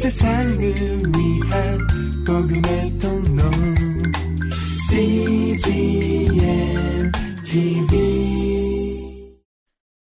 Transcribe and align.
세상을 0.00 0.58
위한 0.58 1.78
복음의 2.26 2.98
통로 2.98 3.42
CGM 4.88 6.32
TV 7.44 9.36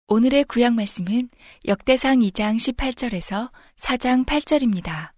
오늘의 0.09 0.43
구약 0.49 0.73
말씀은 0.73 1.29
역대상 1.65 2.19
2장 2.19 2.57
18절에서 2.57 3.53
4장 3.77 4.25
8절입니다. 4.25 5.11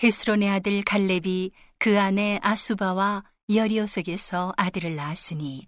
헤스론의 0.00 0.48
아들 0.50 0.80
갈렙이 0.82 1.50
그 1.78 1.98
아내 1.98 2.38
아수바와 2.40 3.24
여리오색에서 3.52 4.52
아들을 4.56 4.94
낳았으니 4.94 5.66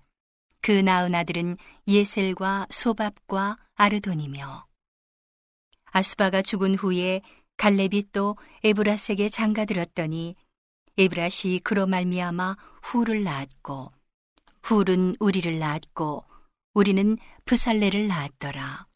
그 0.63 0.71
낳은 0.71 1.17
아들은 1.17 1.57
예셀과 1.89 2.69
소밥과 2.71 3.59
아르돈이며 3.75 4.71
아수바가 5.93 6.43
죽은 6.43 6.77
후에 6.77 7.21
갈렙이 7.61 8.05
또 8.13 8.37
에브라색에 8.65 9.29
장가들었더니 9.29 10.35
에브라시 10.97 11.61
그로 11.63 11.87
말미암아 11.87 12.57
후를 12.83 13.23
낳았고 13.23 13.91
훌은 14.63 15.17
우리를 15.21 15.59
낳았고 15.59 16.25
우리는 16.73 17.19
부살레를 17.45 18.09
낳았더라. 18.09 18.87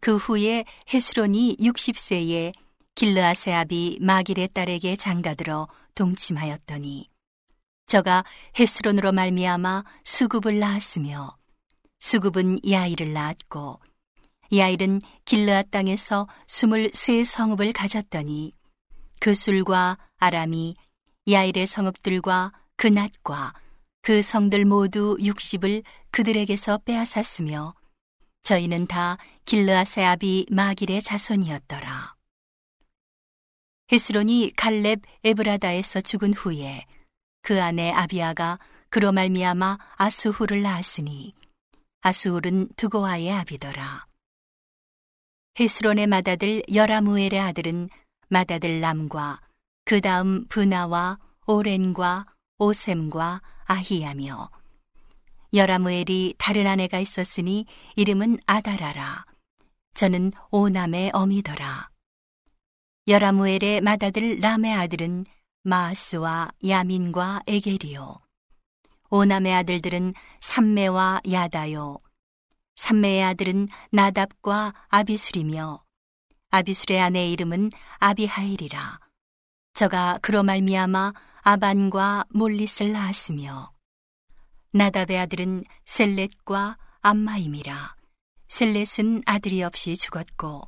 그 0.00 0.16
후에 0.16 0.64
헤스론이 0.94 1.58
60세에 1.60 2.54
길르아세 2.94 3.52
아비 3.52 3.98
마길의 4.00 4.48
딸에게 4.54 4.96
장가들어 4.96 5.68
동침하였더니 5.94 7.10
저가 7.84 8.24
헤스론으로 8.58 9.12
말미암아 9.12 9.84
수굽을 10.04 10.58
낳았으며 10.58 11.36
수굽은 12.00 12.60
야일을 12.66 13.12
낳았고 13.12 13.78
야일은 14.56 15.02
길르아 15.24 15.62
땅에서 15.64 16.26
스물세 16.46 17.24
성읍을 17.24 17.72
가졌더니 17.72 18.52
그 19.20 19.34
술과 19.34 19.98
아람이 20.16 20.74
야일의 21.30 21.66
성읍들과 21.66 22.52
그 22.76 22.86
낫과 22.86 23.52
그 24.00 24.22
성들 24.22 24.64
모두 24.64 25.18
육십을 25.20 25.82
그들에게서 26.10 26.78
빼앗았으며 26.78 27.74
저희는 28.42 28.86
다 28.86 29.18
길르아세 29.44 30.02
아비 30.02 30.46
마길의 30.50 31.02
자손이었더라. 31.02 32.14
헤스론이 33.92 34.52
갈렙 34.56 35.00
에브라다에서 35.24 36.00
죽은 36.00 36.32
후에 36.32 36.86
그 37.42 37.62
아내 37.62 37.90
아비아가 37.90 38.58
그로 38.88 39.12
말미암아 39.12 39.78
아수후를 39.96 40.62
낳았으니 40.62 41.34
아수훌은 42.00 42.70
드고아의 42.76 43.32
아비더라. 43.32 44.07
헤스론의 45.60 46.06
맏아들 46.06 46.62
여라무엘의 46.72 47.40
아들은 47.40 47.88
맏아들 48.28 48.80
람과 48.80 49.40
그 49.84 50.00
다음 50.00 50.46
브나와 50.46 51.18
오렌과 51.48 52.26
오셈과 52.58 53.42
아히야며 53.64 54.50
여라무엘이 55.52 56.36
다른 56.38 56.68
아내가 56.68 57.00
있었으니 57.00 57.66
이름은 57.96 58.38
아다라라. 58.46 59.24
저는 59.94 60.30
오남의 60.52 61.10
어미더라. 61.12 61.88
여라무엘의 63.08 63.80
맏아들 63.80 64.38
람의 64.38 64.72
아들은 64.74 65.24
마아스와 65.64 66.52
야민과 66.64 67.42
에게리요. 67.48 68.20
오남의 69.10 69.54
아들들은 69.54 70.14
삼매와 70.40 71.22
야다요. 71.28 71.98
삼매의 72.78 73.24
아들은 73.24 73.68
나답과 73.90 74.72
아비술이며 74.88 75.82
아비술의 76.50 77.00
아내 77.00 77.28
이름은 77.32 77.70
아비하일이라. 77.98 79.00
저가 79.74 80.20
그로 80.22 80.44
말미암아 80.44 81.12
아반과 81.42 82.26
몰릿을 82.30 82.92
낳았으며 82.92 83.72
나답의 84.70 85.18
아들은 85.18 85.64
셀렛과 85.86 86.78
암마임이라. 87.00 87.96
셀렛은 88.46 89.22
아들이 89.26 89.64
없이 89.64 89.96
죽었고 89.96 90.62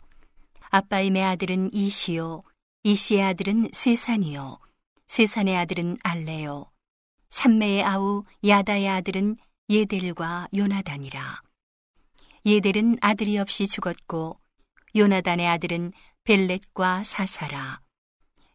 아빠임의 0.70 1.24
아들은 1.24 1.72
이시요 1.72 2.42
이시의 2.82 3.22
아들은 3.22 3.68
세산이요 3.72 4.58
세산의 5.06 5.56
아들은 5.56 5.98
알레요 6.02 6.70
삼매의 7.30 7.84
아우 7.84 8.24
야다의 8.44 8.88
아들은 8.88 9.36
예델과 9.68 10.48
요나단이라 10.54 11.49
예델은 12.46 12.98
아들이 13.02 13.38
없이 13.38 13.66
죽었고 13.66 14.38
요나단의 14.96 15.46
아들은 15.46 15.92
벨렛과 16.24 17.04
사사라. 17.04 17.80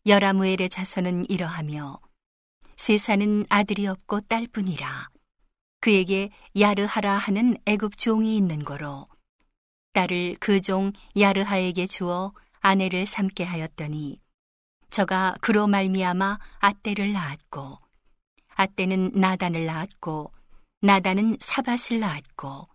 여라무엘의 0.05 0.69
자손은 0.69 1.29
이러하며 1.29 1.99
세산은 2.75 3.45
아들이 3.49 3.87
없고 3.87 4.21
딸뿐이라. 4.21 5.09
그에게 5.81 6.29
야르하라 6.59 7.17
하는 7.17 7.57
애굽 7.65 7.97
종이 7.97 8.37
있는 8.37 8.63
거로 8.63 9.07
딸을 9.93 10.37
그 10.39 10.59
종 10.61 10.91
야르하에게 11.17 11.85
주어 11.87 12.33
아내를 12.61 13.05
삼게 13.05 13.43
하였더니 13.43 14.19
저가 14.89 15.35
그로 15.41 15.67
말미암아 15.67 16.39
아떼를 16.59 17.13
낳았고 17.13 17.77
아떼는 18.55 19.11
나단을 19.13 19.65
낳았고 19.65 20.31
나단은 20.81 21.37
사밧을 21.39 21.99
낳았고 21.99 22.65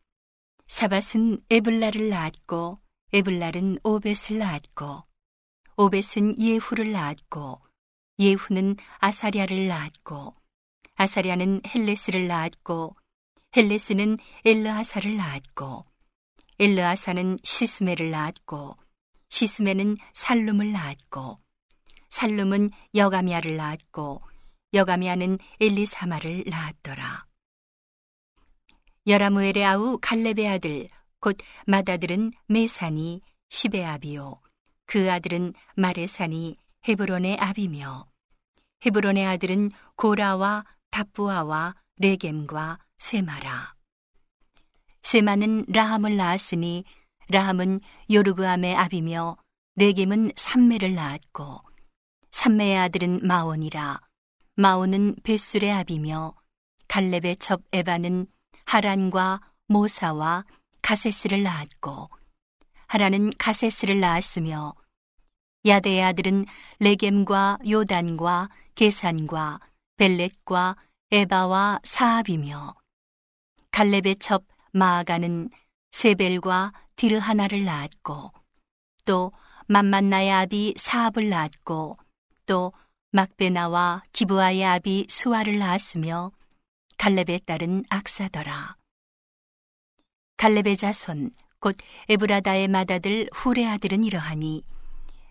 사밧은 0.70 1.40
에블라를 1.50 2.10
낳았고 2.10 2.78
에블랄은 3.12 3.80
오벳을 3.82 4.38
낳았고 4.38 5.02
오벳은 5.76 6.38
예후를 6.38 6.92
낳았고 6.92 7.60
예후는 8.20 8.76
아사랴를 9.00 9.66
낳았고 9.66 10.32
아사랴는 10.94 11.62
헬레스를 11.66 12.28
낳았고 12.28 12.94
헬레스는 13.56 14.16
엘르하사를 14.44 15.16
낳았고 15.16 15.82
엘르아사는 16.60 17.38
시스메를 17.42 18.12
낳았고 18.12 18.76
시스메는 19.28 19.96
살룸을 20.14 20.70
낳았고 20.70 21.36
살룸은 22.10 22.70
여가미아를 22.94 23.56
낳았고 23.56 24.20
여가미아는 24.72 25.38
엘리사마를 25.60 26.44
낳았더라. 26.46 27.29
여라무엘의 29.06 29.64
아우 29.64 29.98
갈렙의 30.00 30.46
아들 30.46 30.88
곧 31.20 31.38
맏아들은 31.66 32.32
메산이 32.48 33.22
시베 33.48 33.84
아비요. 33.84 34.40
그 34.86 35.10
아들은 35.10 35.54
마레산이 35.76 36.56
헤브론의 36.86 37.38
아비며. 37.38 38.06
헤브론의 38.84 39.26
아들은 39.26 39.70
고라와 39.96 40.64
답부아와 40.90 41.74
레겜과 41.98 42.78
세마라. 42.98 43.74
세마는 45.02 45.66
라함을 45.68 46.16
낳았으니 46.16 46.84
라함은 47.30 47.80
요르그암의 48.10 48.74
아비며 48.74 49.36
레겜은 49.76 50.32
삼매를 50.36 50.94
낳았고 50.94 51.60
삼매의 52.32 52.76
아들은 52.78 53.26
마온이라. 53.26 54.00
마온은 54.56 55.16
벳술의 55.22 55.72
아비며 55.72 56.34
갈렙의 56.88 57.36
첩 57.36 57.62
에바는 57.72 58.26
하란과 58.70 59.40
모사와 59.66 60.44
가세스를 60.80 61.42
낳았고 61.42 62.08
하란은 62.86 63.32
가세스를 63.36 63.98
낳았으며 63.98 64.74
야대의 65.66 66.04
아들은 66.04 66.46
레겜과 66.78 67.58
요단과 67.68 68.48
게산과 68.76 69.58
벨렛과 69.96 70.76
에바와 71.10 71.80
사압이며 71.82 72.76
갈렙의 73.72 74.16
첩 74.20 74.44
마아가는 74.72 75.50
세벨과 75.90 76.72
디르하나를 76.94 77.64
낳았고 77.64 78.30
또 79.04 79.32
만만나의 79.66 80.30
아비 80.30 80.74
사압을 80.76 81.28
낳았고 81.28 81.96
또 82.46 82.72
막베나와 83.10 84.04
기브아의 84.12 84.64
아비 84.64 85.06
수아를 85.08 85.58
낳았으며 85.58 86.30
갈렙의 87.00 87.40
딸은 87.46 87.84
악사더라. 87.88 88.76
갈렙의 90.36 90.76
자손 90.76 91.30
곧 91.58 91.74
에브라다의 92.10 92.68
맏아들 92.68 93.30
훌의 93.32 93.66
아들은 93.68 94.04
이러하니 94.04 94.62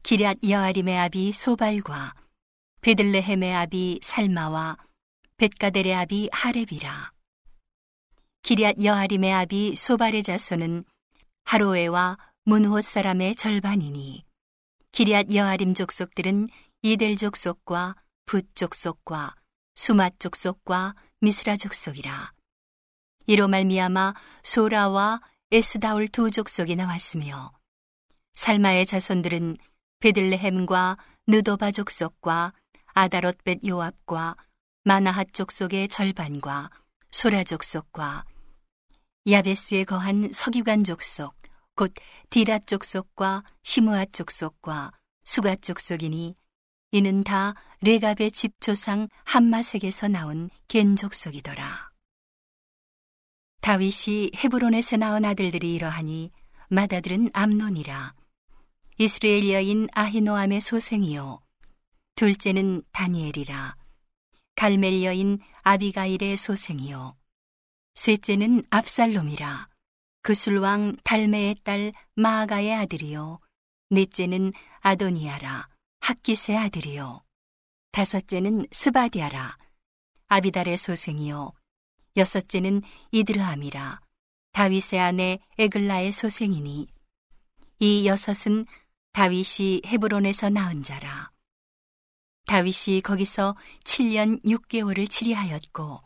기럇 0.02 0.40
여아림의 0.50 0.98
아비 0.98 1.32
소발과 1.32 2.16
베들레헴의 2.82 3.54
아비 3.54 4.00
살마와 4.02 4.78
벳가델의 5.38 5.94
아비 5.94 6.30
하렙이라. 6.32 7.12
기럇 8.42 8.84
여아림의 8.84 9.32
아비 9.32 9.76
소발의 9.76 10.24
자손은 10.24 10.86
하로에와 11.44 12.18
문호 12.46 12.82
사람의 12.82 13.36
절반이니 13.36 14.26
기럇 14.92 15.36
여아림 15.36 15.76
족속들은 15.76 16.50
이델 16.82 17.16
족속과 17.16 17.96
붓 18.26 18.56
족속과 18.56 19.36
수맛 19.76 20.20
족속과 20.20 20.96
미스라 21.22 21.58
족속이라. 21.58 22.32
이로 23.26 23.50
말미암아 23.50 24.14
소라와 24.44 25.22
에스다올 25.52 26.08
두 26.08 26.32
족속이 26.32 26.78
나왔으며 26.78 27.52
살마의 28.34 28.86
자손들은 28.86 29.58
베들레헴과 30.00 30.98
느도바 31.28 31.72
족속과 31.72 32.54
아다롯벳 32.94 33.68
요압과 33.68 34.38
마나핫 34.86 35.34
족속의 35.34 35.90
절반과 35.90 36.70
소라 37.12 37.44
족속과 37.44 38.24
야베스에 39.30 39.84
거한 39.84 40.32
서기관 40.32 40.86
족속 40.86 41.36
곧 41.76 41.94
디라 42.30 42.60
족속과 42.60 43.44
시무아 43.64 44.06
족속과 44.06 44.94
수가 45.26 45.58
족속이니 45.58 46.38
이는 46.92 47.24
다 47.24 47.54
레갑의 47.82 48.32
집 48.32 48.60
조상 48.60 49.08
한마색에서 49.24 50.08
나온 50.08 50.50
겐 50.68 50.96
족속이더라. 50.96 51.92
다윗이 53.62 54.32
헤브론에서 54.36 54.98
낳은 54.98 55.24
아들들이 55.24 55.76
이러하니 55.76 56.32
맏아들은 56.70 57.30
암논이라. 57.34 58.16
이스라엘 58.98 59.50
여인 59.52 59.88
아히노암의 59.94 60.62
소생이요. 60.62 61.40
둘째는 62.16 62.82
다니엘이라. 62.92 63.76
갈멜 64.56 65.04
여인 65.06 65.40
아비가일의 65.62 66.38
소생이요. 66.38 67.16
셋째는 67.96 68.64
압살롬이라. 68.72 69.70
그술왕 70.24 70.98
달메의 71.04 71.56
딸 71.64 71.94
마아가의 72.16 72.74
아들이요. 72.74 73.40
넷째는 73.92 74.54
아도니야라. 74.82 75.69
학깃의 76.00 76.58
아들이요. 76.58 77.24
다섯째는 77.92 78.68
스바댜라. 78.72 79.58
아비달의 80.28 80.78
소생이요. 80.78 81.54
여섯째는 82.18 82.82
이드르암이라. 83.12 84.00
다윗의 84.52 85.00
아내 85.00 85.40
에글라의 85.58 86.12
소생이니 86.12 86.88
이 87.80 88.08
여섯은 88.08 88.66
다윗이 89.14 89.82
헤브론에서 89.86 90.50
낳은 90.50 90.84
자라. 90.84 91.32
다윗이 92.46 93.02
거기서 93.02 93.56
7년 93.84 94.44
6개월을 94.44 95.10
치리하였고 95.10 96.02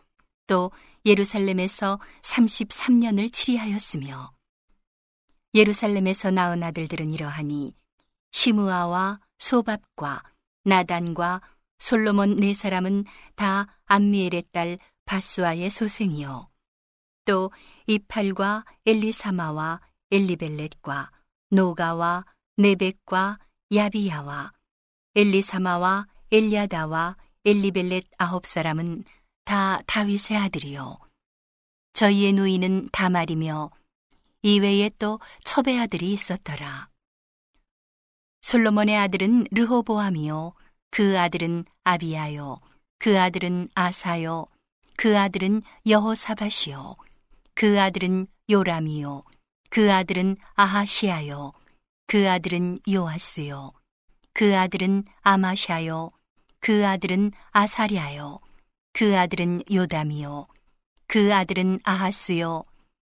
또 0.47 0.71
예루살렘에서 1.05 1.99
33년을 2.21 3.31
치리하였으며 3.31 4.31
예루살렘에서 5.53 6.31
낳은 6.31 6.63
아들들은 6.63 7.11
이러하니 7.11 7.73
시므아와 8.31 9.19
소밥과 9.37 10.23
나단과 10.63 11.41
솔로몬 11.79 12.37
네 12.37 12.53
사람은 12.53 13.05
다 13.35 13.67
암미엘의 13.85 14.45
딸 14.51 14.77
바수아의 15.05 15.69
소생이요 15.69 16.49
또 17.25 17.51
이팔과 17.87 18.65
엘리사마와 18.85 19.81
엘리벨렛과 20.11 21.11
노가와 21.49 22.25
네벡과 22.57 23.39
야비야와 23.73 24.51
엘리사마와 25.15 26.07
엘리아다와 26.31 27.17
엘리벨렛 27.45 28.05
아홉 28.17 28.45
사람은 28.45 29.03
다 29.45 29.81
다윗의 29.85 30.37
아들이요. 30.37 30.97
저희의 31.93 32.33
누이는 32.33 32.89
다말이며 32.91 33.69
이외에 34.41 34.89
또 34.97 35.19
첩의 35.43 35.79
아들이 35.79 36.13
있었더라. 36.13 36.89
솔로몬의 38.43 38.97
아들은 38.97 39.45
르호보암이요. 39.51 40.53
그 40.91 41.17
아들은 41.17 41.65
아비야요. 41.85 42.59
그 42.99 43.19
아들은 43.19 43.69
아사요. 43.73 44.45
그 44.97 45.17
아들은 45.17 45.63
여호사밧이요. 45.87 46.95
그 47.55 47.81
아들은 47.81 48.27
요람이요. 48.49 49.23
그 49.69 49.91
아들은 49.91 50.35
아하시아요. 50.55 51.53
그 52.05 52.29
아들은 52.29 52.79
요아스요. 52.87 53.71
그 54.33 54.55
아들은 54.57 55.05
아마샤요. 55.21 56.09
그 56.59 56.85
아들은 56.85 57.31
아사리아요. 57.51 58.39
그 58.91 59.17
아들은 59.17 59.63
요담이요. 59.71 60.47
그 61.07 61.33
아들은 61.33 61.79
아하스요. 61.83 62.63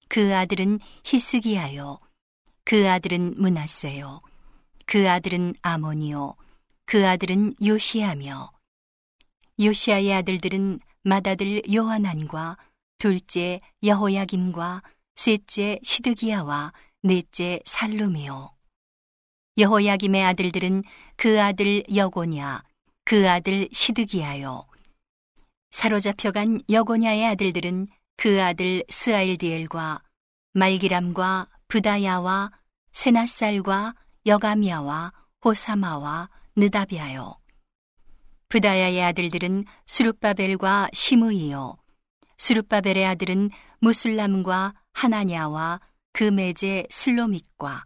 그 0.09 0.35
아들은 0.35 0.81
히스기야요. 1.05 1.99
그 2.65 2.91
아들은 2.91 3.35
문하세요. 3.39 4.21
그 4.91 5.09
아들은 5.09 5.55
아모니요. 5.63 6.35
그 6.85 7.07
아들은 7.07 7.55
요시아며. 7.65 8.51
요시아의 9.61 10.13
아들들은 10.15 10.81
맏아들 11.05 11.63
요하난과 11.73 12.57
둘째 12.99 13.61
여호야김과 13.85 14.83
셋째 15.15 15.79
시드기야와 15.85 16.73
넷째 17.05 17.61
살룸이요. 17.65 18.53
여호야김의 19.59 20.25
아들들은 20.25 20.83
그 21.15 21.41
아들 21.41 21.85
여고냐, 21.95 22.65
그 23.05 23.31
아들 23.31 23.69
시드기야요. 23.71 24.67
사로잡혀간 25.71 26.63
여고냐의 26.69 27.27
아들들은 27.27 27.87
그 28.17 28.43
아들 28.43 28.83
스아일디엘과 28.89 30.03
말기람과 30.55 31.47
부다야와 31.69 32.51
세나살과 32.91 33.95
여가미야와 34.27 35.13
호사마와 35.45 36.29
느다비아요. 36.57 37.37
부다야의 38.49 39.03
아들들은 39.03 39.65
수룹바벨과 39.87 40.91
시므이요. 40.93 41.77
수룹바벨의 42.37 43.07
아들은 43.07 43.51
무슬람과 43.81 44.75
하나냐와 44.93 45.81
그메제 46.13 46.85
슬로믹과 46.91 47.85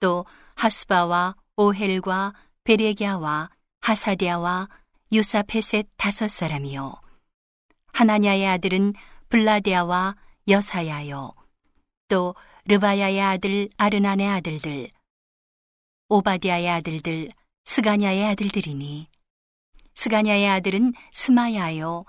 또 0.00 0.24
하스바와 0.54 1.34
오헬과 1.56 2.34
베레갸와 2.64 3.50
하사디아와 3.80 4.68
유사페셋 5.12 5.88
다섯 5.96 6.28
사람이요. 6.28 6.94
하나냐의 7.92 8.46
아들은 8.46 8.94
블라데아와 9.28 10.16
여사야요. 10.48 11.32
또 12.08 12.34
르바야의 12.66 13.20
아들 13.20 13.68
아르난의 13.76 14.28
아들들, 14.28 14.90
오바댜의 16.08 16.68
아들들, 16.68 17.30
스가냐의 17.64 18.24
아들들이니 18.26 19.08
스가냐의 19.96 20.48
아들은 20.48 20.92
스마야요. 21.10 22.04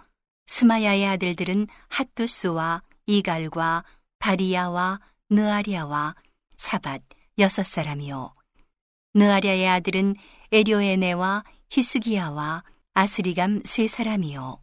스마야의 0.46 1.08
아들들은 1.08 1.68
핫두스와 1.90 2.84
이갈과 3.08 3.84
바리야와 4.20 5.00
느아랴와 5.32 6.16
사밧 6.58 7.02
여섯 7.40 7.66
사람이요. 7.66 8.36
느아랴의 9.16 9.68
아들은 9.68 10.16
엘료에내와 10.52 11.44
히스기야와 11.72 12.64
아스리감 12.94 13.62
세 13.66 13.88
사람이요. 13.88 14.60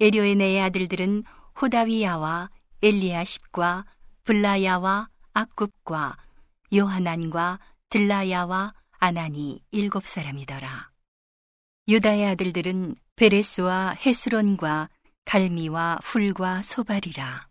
엘료에내의 0.00 0.60
아들들은 0.60 1.22
호다위야와 1.60 2.50
엘리아십과 2.82 3.84
블라야와 4.24 5.08
악굽과 5.34 6.16
요하난과 6.74 7.60
들라야와 7.90 8.74
아나니 8.98 9.62
일곱 9.70 10.06
사람이더라. 10.06 10.90
유다의 11.88 12.26
아들들은 12.28 12.96
베레스와 13.14 13.96
헤스론과 14.04 14.88
갈미와 15.24 15.98
훌과 16.02 16.62
소발이라. 16.62 17.46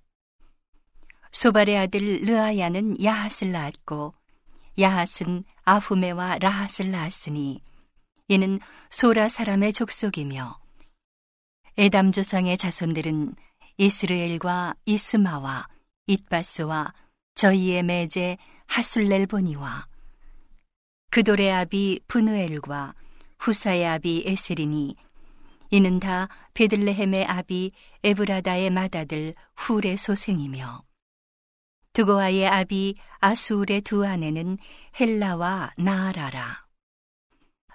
소발의 1.32 1.78
아들 1.78 2.22
르아야는 2.26 3.04
야핫을 3.04 3.52
낳았고 3.52 4.14
야핫은 4.80 5.44
아후메와 5.64 6.40
라핫을 6.40 6.92
낳았으니 6.92 7.62
이는 8.28 8.60
소라 8.90 9.30
사람의 9.30 9.74
족속이며 9.74 10.60
에담 11.78 12.12
조상의 12.12 12.58
자손들은 12.58 13.36
이스르엘과 13.78 14.76
이스마와 14.86 15.68
it바스와 16.08 16.94
저희의 17.36 17.84
매제 17.84 18.38
하술렐보니와 18.68 19.88
그돌의 21.16 21.50
아비 21.50 22.02
분우엘과 22.10 22.94
후사의 23.40 23.88
아비 23.88 24.24
에셀이니 24.26 24.98
이는 25.70 26.02
다 26.02 26.28
베들레헴의 26.54 27.24
아비 27.24 27.72
에브라다의 28.04 28.70
맏아들 28.70 29.34
훌의 29.56 29.96
소생이며 29.96 30.84
드고아의 31.94 32.48
아비 32.50 32.96
아수울의 33.20 33.84
두 33.84 34.06
아내는 34.06 34.58
헬라와 35.00 35.72
나아라라. 35.78 36.66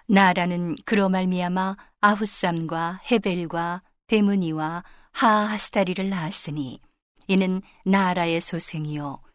나아라는 0.07 0.77
그로 0.85 1.09
말미암아 1.09 1.79
아후삼과 2.03 3.01
헤벨과 3.11 3.83
데무니와 4.09 4.85
하하스타리를 5.13 6.11
낳았으니 6.11 6.79
이는 7.27 7.63
나아라의 7.87 8.43
소생이요 8.43 9.30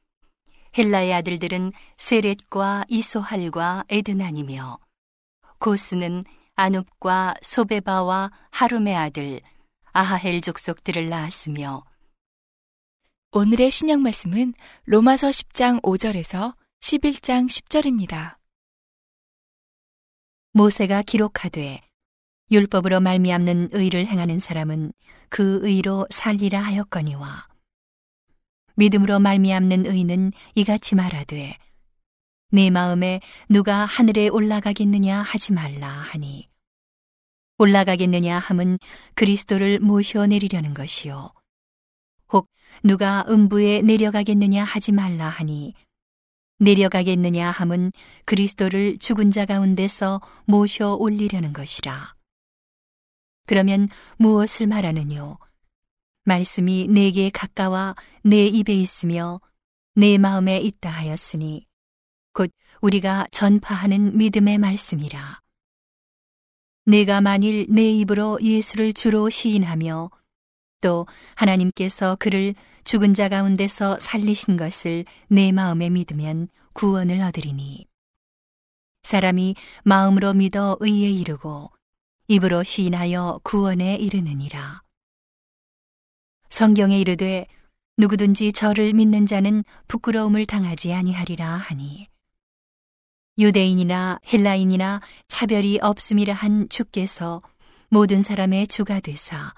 헬라의 0.78 1.14
아들들은 1.14 1.72
세렛과 1.98 2.86
이소할과 2.90 3.86
에드난이며 3.90 4.78
고스는 5.60 6.26
아눕과 6.56 7.36
소베바와 7.42 8.32
하룸의 8.52 8.96
아들 8.96 9.42
아하헬 9.94 10.42
족속들을 10.42 11.08
낳았으며 11.08 11.84
오늘의 13.32 13.72
신약 13.72 14.02
말씀은 14.02 14.54
로마서 14.86 15.30
10장 15.30 15.82
5절에서 15.82 16.56
11장 16.82 17.50
10절입니다. 17.50 18.36
모세가 20.54 21.02
기록하되 21.02 21.82
율법으로 22.52 23.00
말미암는 23.00 23.70
의를 23.72 24.06
행하는 24.06 24.40
사람은 24.40 24.94
그 25.30 25.60
의로 25.64 26.06
살리라 26.10 26.62
하였거니와 26.62 27.55
믿음으로 28.76 29.20
말미암는 29.20 29.86
의는 29.86 30.32
이같이 30.56 30.96
말하되 30.96 31.58
내 32.52 32.70
마음에 32.70 33.22
누가 33.50 33.86
하늘에 33.86 34.28
올라가겠느냐 34.28 35.22
하지 35.22 35.54
말라 35.54 35.88
하니. 35.88 36.48
올라가겠느냐 37.58 38.40
함은 38.40 38.80
그리스도를 39.16 39.80
모셔 39.80 40.26
내리려는 40.26 40.74
것이요. 40.74 41.32
혹 42.32 42.50
누가 42.84 43.26
음부에 43.30 43.82
내려가겠느냐 43.82 44.64
하지 44.64 44.92
말라 44.92 45.28
하니. 45.28 45.74
내려가겠느냐 46.60 47.52
함은 47.52 47.92
그리스도를 48.26 48.98
죽은 49.00 49.32
자 49.32 49.46
가운데서 49.46 50.22
모셔 50.46 50.96
올리려는 50.96 51.54
것이라. 51.54 52.16
그러면 53.48 53.90
무엇을 54.18 54.68
말하느뇨 54.68 55.38
말씀이 56.26 56.88
내게 56.90 57.30
가까워 57.30 57.96
내 58.24 58.48
입에 58.48 58.74
있으며 58.74 59.40
내 59.96 60.18
마음에 60.18 60.58
있다 60.60 60.90
하였으니 60.90 61.66
곧 62.34 62.52
우리가 62.82 63.28
전파하는 63.32 64.18
믿음의 64.18 64.58
말씀이라. 64.58 65.40
내가 66.86 67.22
만일 67.22 67.66
내 67.70 67.90
입으로 67.92 68.38
예수를 68.42 68.94
주로 68.94 69.30
시인하며 69.30 70.10
또 70.82 71.08
하나님께서 71.36 72.16
그를 72.20 72.54
죽은 72.84 73.14
자 73.14 73.30
가운데서 73.30 74.00
살리신 74.00 74.58
것을 74.58 75.06
내 75.28 75.52
마음에 75.52 75.90
믿으면 75.90 76.50
구원을 76.74 77.22
얻으리니. 77.22 77.88
사람이 79.04 79.56
마음으로 79.84 80.34
믿어 80.34 80.78
의에 80.80 81.10
이르고 81.10 81.72
입으로 82.28 82.64
시인하여 82.64 83.40
구원에 83.44 83.96
이르느니라. 83.96 84.85
성경에 86.56 86.98
이르되 86.98 87.48
누구든지 87.98 88.54
저를 88.54 88.94
믿는 88.94 89.26
자는 89.26 89.66
부끄러움을 89.90 90.46
당하지 90.46 90.94
아니하리라 90.94 91.46
하니 91.46 92.08
유대인이나 93.38 94.22
헬라인이나 94.26 95.02
차별이 95.28 95.80
없음이라 95.82 96.34
한 96.34 96.70
주께서 96.70 97.42
모든 97.90 98.22
사람의 98.22 98.68
주가 98.68 99.02
되사 99.02 99.54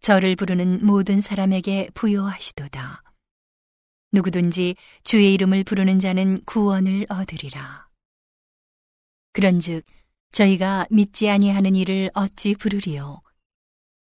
저를 0.00 0.34
부르는 0.34 0.84
모든 0.84 1.20
사람에게 1.20 1.90
부여하시도다. 1.94 3.04
누구든지 4.10 4.74
주의 5.04 5.32
이름을 5.32 5.62
부르는 5.62 6.00
자는 6.00 6.44
구원을 6.44 7.06
얻으리라. 7.08 7.86
그런즉 9.32 9.84
저희가 10.32 10.88
믿지 10.90 11.30
아니하는 11.30 11.76
일을 11.76 12.10
어찌 12.14 12.56
부르리요? 12.56 13.22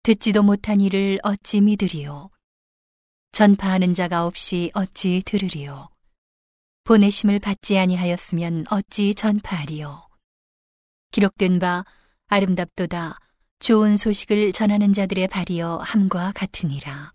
듣지도 0.06 0.44
못한 0.44 0.82
일을 0.82 1.18
어찌 1.24 1.62
믿으리요? 1.62 2.30
전파하는 3.32 3.96
자가 3.96 4.28
없이 4.28 4.70
어찌 4.76 5.24
들으리요? 5.26 5.90
보내심을 6.84 7.40
받지 7.40 7.80
아니하였으면 7.80 8.66
어찌 8.70 9.16
전파하리요? 9.16 10.08
기록된 11.10 11.58
바 11.58 11.84
아름답도다 12.28 13.18
좋은 13.58 13.98
소식을 13.98 14.52
전하는 14.52 14.94
자들의 14.94 15.28
발이여 15.28 15.78
함과 15.78 16.34
같으니라. 16.36 17.12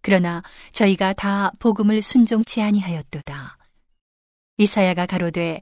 그러나 0.00 0.42
저희가 0.72 1.12
다 1.12 1.52
복음을 1.58 2.00
순종치 2.00 2.62
아니하였도다. 2.62 3.58
이사야가 4.56 5.04
가로되 5.04 5.60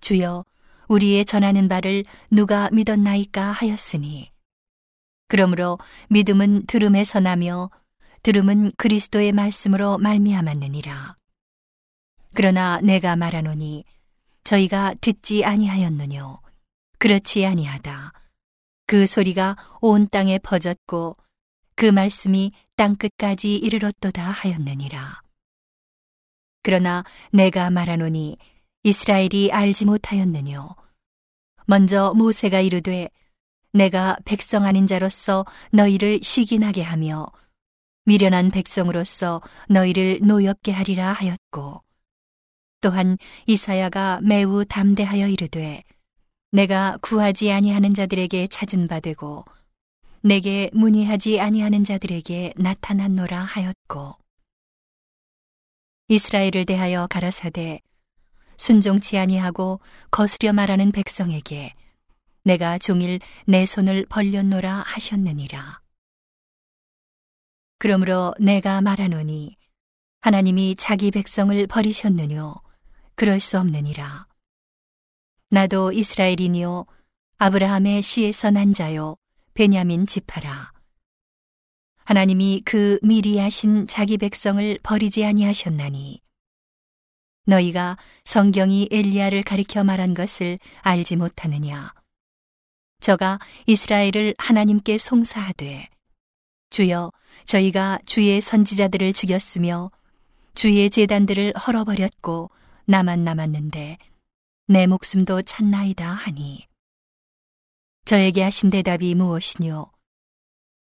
주여 0.00 0.44
우리의 0.88 1.24
전하는 1.24 1.68
바를 1.68 2.02
누가 2.28 2.68
믿었나이까 2.70 3.52
하였으니 3.52 4.32
그러므로 5.28 5.78
믿음은 6.08 6.66
들음에서 6.66 7.20
나며 7.20 7.70
들음은 8.22 8.72
그리스도의 8.76 9.32
말씀으로 9.32 9.98
말미암았느니라. 9.98 11.16
그러나 12.34 12.80
내가 12.80 13.16
말하노니 13.16 13.84
저희가 14.44 14.94
듣지 15.00 15.44
아니하였느뇨. 15.44 16.40
그렇지 16.98 17.46
아니하다. 17.46 18.12
그 18.86 19.06
소리가 19.06 19.56
온 19.80 20.08
땅에 20.08 20.38
퍼졌고 20.38 21.16
그 21.76 21.84
말씀이 21.84 22.52
땅 22.74 22.96
끝까지 22.96 23.54
이르렀도다 23.54 24.30
하였느니라. 24.30 25.20
그러나 26.62 27.04
내가 27.32 27.70
말하노니 27.70 28.36
이스라엘이 28.82 29.52
알지 29.52 29.84
못하였느뇨. 29.84 30.74
먼저 31.66 32.14
모세가 32.16 32.60
이르되 32.60 33.10
내가 33.72 34.16
백성 34.24 34.64
아닌 34.64 34.86
자로서 34.86 35.44
너희를 35.72 36.20
시기나게 36.22 36.82
하며 36.82 37.26
미련한 38.04 38.50
백성으로서 38.50 39.42
너희를 39.68 40.20
노엽게 40.22 40.72
하리라 40.72 41.12
하였고 41.12 41.82
또한 42.80 43.18
이사야가 43.46 44.20
매우 44.22 44.64
담대하여 44.64 45.28
이르되 45.28 45.82
내가 46.50 46.96
구하지 47.02 47.52
아니하는 47.52 47.92
자들에게 47.92 48.46
찾은 48.46 48.88
바 48.88 49.00
되고 49.00 49.44
내게 50.22 50.70
문의하지 50.72 51.40
아니하는 51.40 51.84
자들에게 51.84 52.54
나타났노라 52.56 53.40
하였고 53.40 54.14
이스라엘을 56.08 56.64
대하여 56.64 57.06
가라사대 57.08 57.80
순종치 58.56 59.18
아니하고 59.18 59.80
거스려 60.10 60.52
말하는 60.54 60.90
백성에게 60.90 61.74
내가 62.42 62.78
종일 62.78 63.20
내 63.46 63.66
손을 63.66 64.06
벌렸노라 64.06 64.84
하셨느니라. 64.86 65.80
그러므로 67.78 68.34
내가 68.40 68.80
말하노니 68.80 69.56
하나님이 70.20 70.76
자기 70.76 71.10
백성을 71.10 71.66
버리셨느뇨 71.66 72.54
그럴 73.14 73.40
수 73.40 73.58
없느니라. 73.58 74.26
나도 75.50 75.92
이스라엘이니요 75.92 76.86
아브라함의 77.38 78.02
씨에서 78.02 78.50
난 78.50 78.72
자요 78.72 79.16
베냐민 79.54 80.06
지파라. 80.06 80.72
하나님이 82.04 82.62
그 82.64 82.98
미리 83.02 83.38
하신 83.38 83.86
자기 83.86 84.16
백성을 84.16 84.78
버리지 84.82 85.24
아니하셨나니 85.24 86.22
너희가 87.44 87.98
성경이 88.24 88.88
엘리야를 88.90 89.42
가리켜 89.42 89.84
말한 89.84 90.14
것을 90.14 90.58
알지 90.80 91.16
못하느냐 91.16 91.92
저가 93.00 93.38
이스라엘을 93.66 94.34
하나님께 94.38 94.98
송사하되 94.98 95.88
주여 96.70 97.12
저희가 97.44 97.98
주의 98.04 98.40
선지자들을 98.40 99.12
죽였으며 99.12 99.90
주의 100.54 100.90
재단들을 100.90 101.54
헐어버렸고 101.56 102.50
나만 102.86 103.24
남았는데 103.24 103.98
내 104.66 104.86
목숨도 104.86 105.42
찾나이다 105.42 106.10
하니. 106.10 106.66
저에게 108.04 108.42
하신 108.42 108.70
대답이 108.70 109.14
무엇이뇨? 109.14 109.90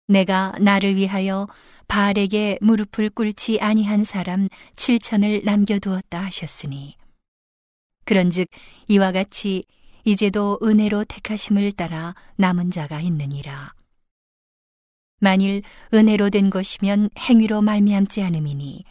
내가 0.08 0.54
나를 0.60 0.96
위하여 0.96 1.48
바알에게 1.88 2.60
무릎을 2.62 3.10
꿇지 3.10 3.60
아니한 3.60 4.04
사람 4.04 4.48
칠천을 4.76 5.42
남겨두었다 5.44 6.24
하셨으니. 6.26 6.96
그런즉 8.06 8.48
이와 8.88 9.12
같이 9.12 9.66
이제도 10.06 10.60
은혜로 10.62 11.06
택하심을 11.06 11.72
따라 11.72 12.14
남은 12.38 12.70
자가 12.70 13.02
있느니라. 13.02 13.74
만일 15.20 15.64
은혜로 15.94 16.30
된 16.30 16.52
것이면 16.52 17.10
행위로 17.18 17.64
말미암지 17.64 18.22
않음이니 18.22 18.86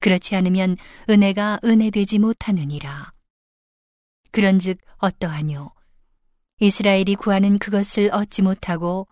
그렇지 0.00 0.36
않으면 0.36 0.76
은혜가 1.08 1.60
은혜되지 1.64 2.18
못하느니라. 2.18 3.12
그런즉 4.32 4.78
어떠하뇨? 4.98 5.72
이스라엘이 6.60 7.14
구하는 7.14 7.58
그것을 7.58 8.10
얻지 8.12 8.42
못하고 8.42 9.08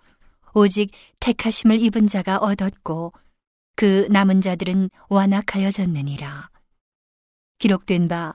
오직 0.52 0.90
택하심을 1.20 1.80
입은 1.80 2.08
자가 2.08 2.36
얻었고 2.36 3.14
그 3.74 4.06
남은 4.10 4.42
자들은 4.42 4.90
완악하여졌느니라. 5.08 6.50
기록된 7.58 8.08
바 8.08 8.34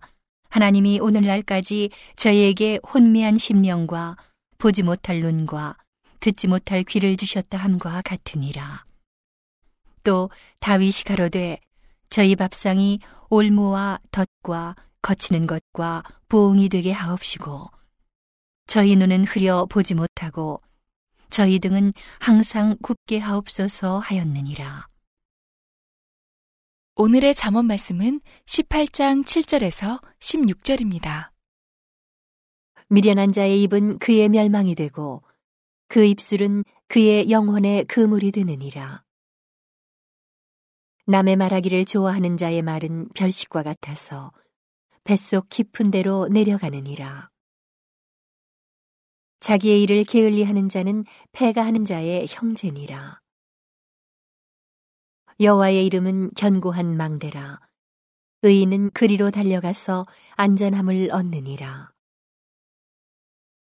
하나님이 0.57 0.99
오늘날까지 0.99 1.91
저희에게 2.15 2.79
혼미한 2.91 3.37
심령과 3.37 4.17
보지 4.57 4.81
못할 4.81 5.19
눈과 5.19 5.77
듣지 6.19 6.47
못할 6.47 6.81
귀를 6.81 7.15
주셨다 7.15 7.59
함과 7.59 8.01
같으니라. 8.01 8.83
또 10.03 10.31
다윗이 10.59 11.03
가로되 11.05 11.59
저희 12.09 12.35
밥상이 12.35 13.01
올무와 13.29 13.99
덫과 14.09 14.75
거치는 15.03 15.45
것과 15.45 16.01
보응이 16.27 16.69
되게 16.69 16.91
하옵시고 16.91 17.69
저희 18.65 18.95
눈은 18.95 19.25
흐려 19.25 19.67
보지 19.67 19.93
못하고 19.93 20.59
저희 21.29 21.59
등은 21.59 21.93
항상 22.19 22.77
굽게 22.81 23.19
하옵소서 23.19 23.99
하였느니라. 23.99 24.87
오늘의 26.99 27.35
잠언 27.35 27.67
말씀은 27.67 28.21
18장 28.47 29.23
7절에서 29.23 30.01
16절입니다. 30.17 31.29
미련한 32.89 33.31
자의 33.31 33.61
입은 33.61 33.99
그의 33.99 34.29
멸망이 34.29 34.73
되고 34.73 35.21
그 35.89 36.03
입술은 36.03 36.63
그의 36.87 37.29
영혼의 37.29 37.85
그물이 37.85 38.31
되느니라. 38.31 39.03
남의 41.05 41.35
말하기를 41.35 41.85
좋아하는 41.85 42.35
자의 42.35 42.63
말은 42.63 43.09
별식과 43.09 43.61
같아서 43.61 44.31
뱃속 45.03 45.49
깊은 45.49 45.91
데로 45.91 46.27
내려가느니라. 46.31 47.29
자기의 49.39 49.83
일을 49.83 50.03
게을리하는 50.03 50.67
자는 50.67 51.05
패가 51.31 51.63
하는 51.63 51.85
자의 51.85 52.25
형제니라. 52.27 53.21
여호와의 55.39 55.85
이름은 55.85 56.31
견고한 56.35 56.97
망대라. 56.97 57.59
의인은 58.41 58.89
그리로 58.91 59.29
달려가서 59.29 60.07
안전함을 60.35 61.09
얻느니라. 61.11 61.91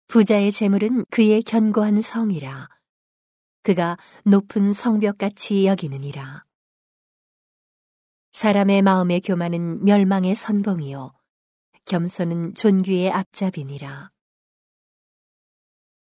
부자의 0.06 0.50
재물은 0.50 1.04
그의 1.10 1.42
견고한 1.42 2.00
성이라. 2.00 2.70
그가 3.62 3.98
높은 4.24 4.72
성벽같이 4.72 5.66
여기느니라. 5.66 6.44
사람의 8.32 8.80
마음의 8.80 9.20
교만은 9.20 9.84
멸망의 9.84 10.36
선봉이요. 10.36 11.12
겸손은 11.84 12.54
존귀의 12.54 13.10
앞잡이니라. 13.10 14.10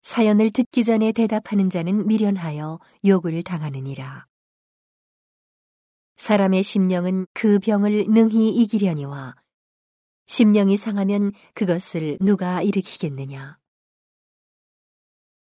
사연을 0.02 0.52
듣기 0.52 0.84
전에 0.84 1.14
대답하는 1.14 1.70
자는 1.70 2.06
미련하여 2.06 2.80
욕을 3.06 3.42
당하느니라. 3.44 4.26
사람의 6.18 6.64
심령은 6.64 7.28
그 7.34 7.60
병을 7.60 8.06
능히 8.10 8.50
이기려니와 8.50 9.36
심령이 10.26 10.78
상하면 10.78 11.32
그것을 11.54 12.18
누가 12.22 12.62
일으키겠느냐. 12.62 13.58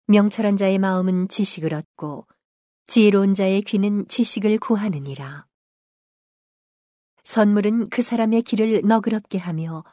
명철한 0.07 0.57
자의 0.57 0.79
마음은 0.79 1.29
지식을 1.29 1.73
얻고 1.73 2.27
지혜로운 2.87 3.33
자의 3.33 3.61
귀는 3.61 4.07
지식을 4.07 4.57
구하느니라. 4.57 5.45
선물은 7.23 7.89
그 7.89 8.01
사람의 8.01 8.41
길을 8.41 8.81
너그럽게 8.85 9.37
하며 9.37 9.83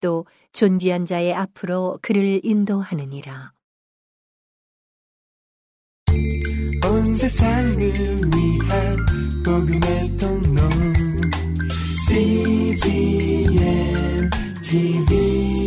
또 0.00 0.26
존귀한 0.52 1.06
자의 1.06 1.32
앞으로 1.32 1.98
그를 2.02 2.40
인도하느니라. 2.42 3.52
온 6.84 7.14
세상을 7.14 7.78
위한 7.78 9.13
궁금했던 9.44 10.40
너 10.54 10.60
CGM 12.08 13.60
TV 14.62 15.63